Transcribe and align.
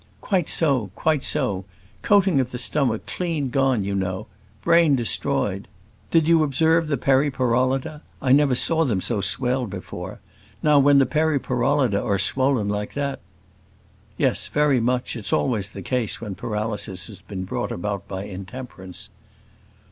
"Quite 0.19 0.49
so; 0.49 0.89
quite 0.95 1.21
so; 1.21 1.63
coating 2.01 2.39
of 2.39 2.49
the 2.49 2.57
stomach 2.57 3.05
clean 3.05 3.51
gone, 3.51 3.83
you 3.83 3.93
know; 3.93 4.25
brain 4.63 4.95
destroyed: 4.95 5.67
did 6.09 6.27
you 6.27 6.41
observe 6.41 6.87
the 6.87 6.97
periporollida? 6.97 8.01
I 8.19 8.31
never 8.31 8.55
saw 8.55 8.83
them 8.83 8.99
so 8.99 9.21
swelled 9.21 9.69
before: 9.69 10.19
now 10.63 10.79
when 10.79 10.97
the 10.97 11.05
periporollida 11.05 12.01
are 12.03 12.17
swollen 12.17 12.67
like 12.67 12.95
that" 12.95 13.19
"Yes, 14.17 14.47
very 14.47 14.79
much; 14.79 15.15
it's 15.15 15.31
always 15.31 15.69
the 15.69 15.83
case 15.83 16.19
when 16.19 16.33
paralysis 16.33 17.05
has 17.05 17.21
been 17.21 17.43
brought 17.43 17.71
about 17.71 18.07
by 18.07 18.23
intemperance." 18.23 19.09